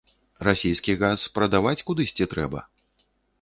[0.45, 2.65] Расійскі газ прадаваць кудысьці трэба.